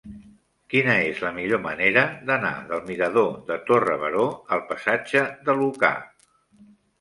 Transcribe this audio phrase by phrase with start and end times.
[0.73, 4.25] Quina és la millor manera d'anar del mirador de Torre Baró
[4.57, 5.93] al passatge de Lucà?